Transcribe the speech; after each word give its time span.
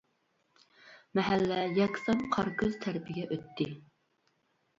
مەھەللە 1.19 1.59
يەكسان 1.81 2.25
قارا 2.37 2.55
كۆز 2.63 2.79
تەرىپىگە 2.87 3.27
ئۆتتى. 3.37 3.69